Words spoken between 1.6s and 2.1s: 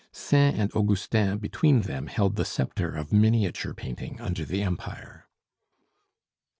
them